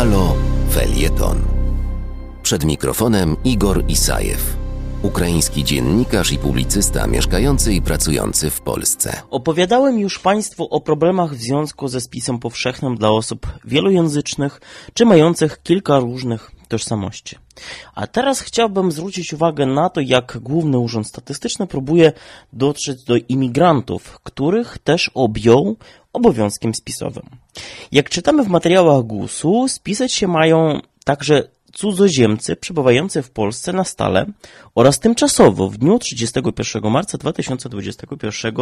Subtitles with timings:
[0.00, 0.34] Halo
[0.70, 1.36] Felieton.
[2.42, 4.56] Przed mikrofonem Igor Isajew,
[5.02, 9.22] ukraiński dziennikarz i publicysta mieszkający i pracujący w Polsce.
[9.30, 14.60] Opowiadałem już Państwu o problemach w związku ze spisem powszechnym dla osób wielojęzycznych
[14.94, 17.36] czy mających kilka różnych tożsamości.
[17.94, 22.12] A teraz chciałbym zwrócić uwagę na to, jak Główny Urząd Statystyczny próbuje
[22.52, 25.76] dotrzeć do imigrantów, których też objął
[26.12, 27.24] obowiązkiem spisowym.
[27.92, 34.26] Jak czytamy w materiałach GUS-u, spisać się mają także cudzoziemcy przebywający w Polsce na stale
[34.74, 38.54] oraz tymczasowo w dniu 31 marca 2021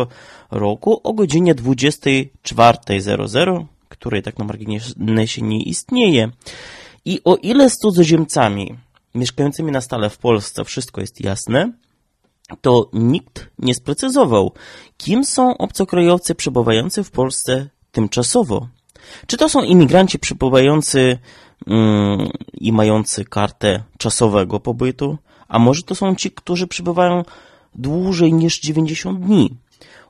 [0.50, 6.30] roku o godzinie 24.00, której tak na marginesie nie istnieje.
[7.08, 8.74] I o ile z cudzoziemcami
[9.14, 11.72] mieszkającymi na stale w Polsce wszystko jest jasne,
[12.60, 14.52] to nikt nie sprecyzował,
[14.96, 18.68] kim są obcokrajowcy przebywający w Polsce tymczasowo.
[19.26, 21.18] Czy to są imigranci przebywający
[21.66, 25.18] mm, i mający kartę czasowego pobytu,
[25.48, 27.22] a może to są ci, którzy przebywają
[27.74, 29.56] dłużej niż 90 dni.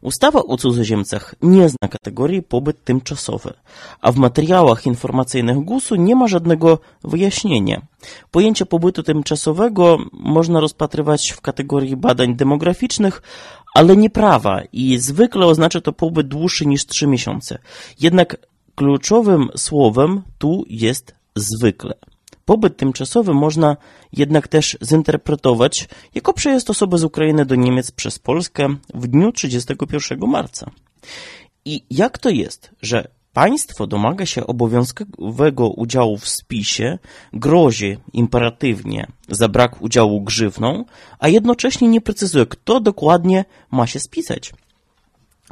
[0.03, 3.53] Ustawa o cudzoziemcach nie zna kategorii pobyt tymczasowy,
[4.01, 7.83] a w materiałach informacyjnych GUS-u nie ma żadnego wyjaśnienia.
[8.31, 13.23] Pojęcie pobytu tymczasowego można rozpatrywać w kategorii badań demograficznych,
[13.75, 17.59] ale nie prawa i zwykle oznacza to pobyt dłuższy niż 3 miesiące.
[18.01, 18.37] Jednak
[18.75, 21.95] kluczowym słowem tu jest zwykle.
[22.49, 23.77] Pobyt tymczasowy można
[24.13, 30.19] jednak też zinterpretować jako przejazd osoby z Ukrainy do Niemiec przez Polskę w dniu 31
[30.21, 30.71] marca.
[31.65, 36.99] I jak to jest, że państwo domaga się obowiązkowego udziału w spisie,
[37.33, 40.85] grozi imperatywnie za brak udziału grzywną,
[41.19, 44.53] a jednocześnie nie precyzuje, kto dokładnie ma się spisać?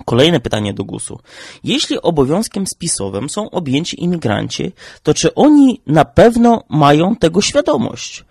[0.05, 1.19] Kolejne pytanie do GUS-u.
[1.65, 8.25] Jeśli obowiązkiem spisowym są objęci imigranci, to czy oni na pewno mają tego świadomość?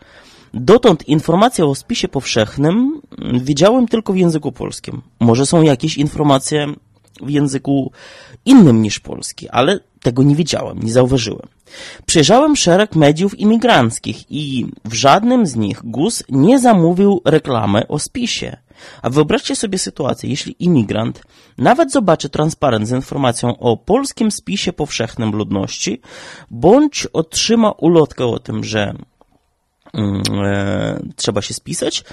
[0.54, 3.02] Dotąd informacje o spisie powszechnym
[3.34, 5.02] widziałem tylko w języku polskim.
[5.20, 6.68] Może są jakieś informacje
[7.22, 7.92] w języku
[8.46, 11.48] innym niż polski, ale tego nie widziałem, nie zauważyłem.
[12.06, 18.58] Przejrzałem szereg mediów imigranckich i w żadnym z nich GUS nie zamówił reklamy o spisie.
[19.02, 21.22] A wyobraźcie sobie sytuację, jeśli imigrant
[21.58, 26.02] nawet zobaczy transparent z informacją o polskim spisie powszechnym ludności,
[26.52, 28.94] bądź otrzyma ulotkę o tym, że
[29.94, 32.04] mm, e, trzeba się spisać,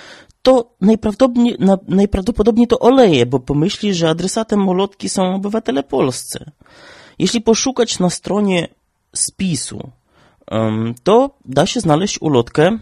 [0.42, 6.50] to najprawdopodobniej, na, najprawdopodobniej to oleje, bo pomyśli, że adresatem ulotki są obywatele polscy.
[7.18, 8.68] Jeśli poszukać na stronie
[9.14, 9.90] spisu,
[11.02, 12.78] to da się znaleźć ulotkę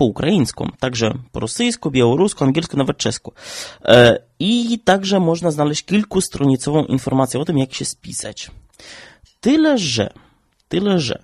[0.00, 3.32] po ukraińsku, także po rosyjsku, białorusku, angielsku, nawet czesku.
[3.84, 8.50] E, I także można znaleźć kilkustronicową informację o tym, jak się spisać.
[9.40, 10.10] Tyle, że,
[10.68, 11.22] tyle, że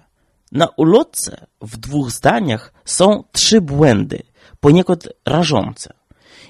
[0.53, 4.23] na ulotce w dwóch zdaniach są trzy błędy,
[4.61, 5.93] poniekąd rażące.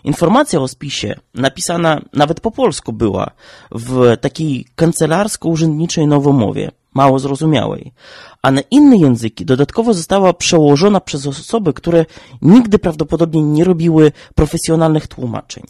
[0.05, 3.31] Informacja o spisie, napisana nawet po polsku była,
[3.71, 7.93] w takiej kancelarsko-urzędniczej nowomowie, mało zrozumiałej,
[8.43, 12.05] a na inne języki dodatkowo została przełożona przez osoby, które
[12.43, 15.65] nigdy prawdopodobnie nie robiły profesjonalnych tłumaczeń.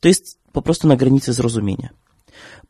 [0.00, 1.88] To jest po prostu na granicy zrozumienia.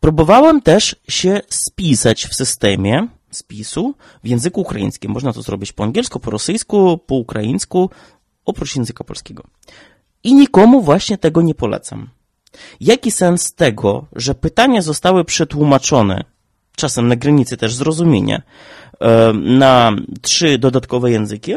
[0.00, 5.12] Próbowałem też się spisać w systemie spisu w języku ukraińskim.
[5.12, 7.90] Można to zrobić po angielsku, po rosyjsku, po ukraińsku,
[8.44, 9.42] oprócz języka polskiego.
[10.24, 12.10] I nikomu właśnie tego nie polecam.
[12.80, 16.24] Jaki sens tego, że pytania zostały przetłumaczone,
[16.76, 18.42] czasem na granicy też zrozumienia,
[19.00, 21.54] e, na trzy dodatkowe języki,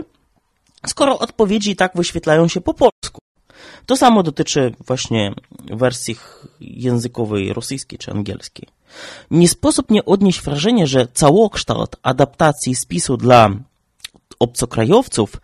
[0.88, 3.20] skoro odpowiedzi i tak wyświetlają się po polsku?
[3.86, 6.16] To samo dotyczy właśnie wersji
[6.59, 8.68] językowej rosyjskiej czy angielskiej.
[9.31, 13.50] Nie sposób nie odnieść wrażenia, że całokształt adaptacji spisu dla
[14.40, 15.38] obcokrajowców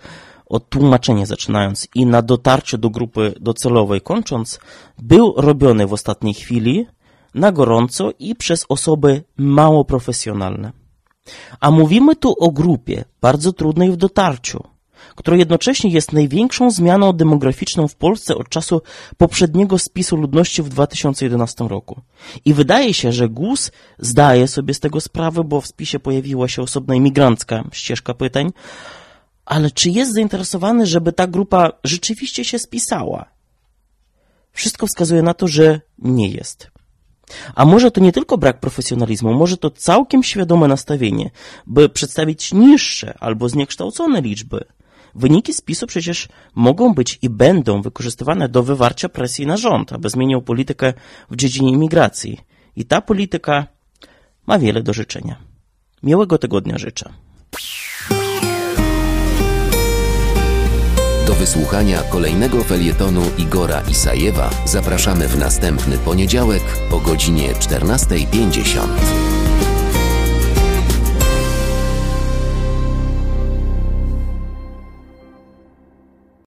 [0.46, 4.60] od tłumaczenia zaczynając i na dotarciu do grupy docelowej kończąc,
[4.98, 6.88] był robiony w ostatniej chwili,
[7.34, 10.72] na gorąco i przez osoby mało profesjonalne.
[11.60, 14.64] A mówimy tu o grupie bardzo trudnej w dotarciu,
[15.16, 18.82] która jednocześnie jest największą zmianą demograficzną w Polsce od czasu
[19.18, 22.02] poprzedniego spisu ludności w 2011 roku.
[22.46, 26.62] I wydaje się, że GUS zdaje sobie z tego sprawę, bo w spisie pojawiła się
[26.62, 28.52] osobna imigrancka ścieżka pytań,
[29.46, 33.26] ale czy jest zainteresowany, żeby ta grupa rzeczywiście się spisała?
[34.52, 36.72] Wszystko wskazuje na to, że nie jest.
[37.56, 41.32] A może to nie tylko brak profesjonalizmu, może to całkiem świadome nastawienie,
[41.68, 44.66] by przedstawić niższe albo zniekształcone liczby.
[45.16, 50.42] Wyniki spisu przecież mogą być i będą wykorzystywane do wywarcia presji na rząd, aby zmienił
[50.42, 50.94] politykę
[51.32, 52.40] w dziedzinie imigracji.
[52.76, 53.68] I ta polityka
[54.48, 55.36] ma wiele do życzenia.
[56.04, 57.14] Miłego tygodnia życzę.
[61.42, 69.31] Wysłuchania kolejnego felietonu Igora Isajewa zapraszamy w następny poniedziałek o godzinie 14.50.